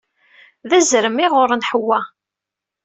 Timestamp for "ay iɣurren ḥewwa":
1.19-1.99